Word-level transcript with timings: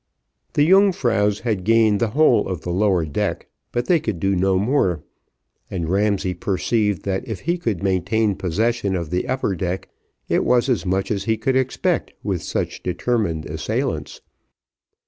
The 0.53 0.63
Yungfraus 0.67 1.41
had 1.41 1.63
gained 1.63 1.99
the 1.99 2.07
whole 2.17 2.47
of 2.47 2.61
the 2.61 2.71
lower 2.71 3.05
deck, 3.05 3.45
but 3.71 3.85
they 3.85 3.99
could 3.99 4.19
do 4.19 4.35
no 4.35 4.57
more; 4.57 5.03
and 5.69 5.87
Ramsay 5.89 6.33
perceived 6.33 7.03
that 7.03 7.27
if 7.27 7.41
he 7.41 7.59
could 7.59 7.83
maintain 7.83 8.33
possession 8.33 8.95
of 8.95 9.11
the 9.11 9.27
upper 9.27 9.53
deck, 9.55 9.89
it 10.27 10.43
was 10.43 10.69
as 10.69 10.87
much 10.87 11.11
as 11.11 11.25
he 11.25 11.37
could 11.37 11.55
expect 11.55 12.13
with 12.23 12.41
such 12.41 12.81
determined 12.81 13.45
assailants. 13.45 14.21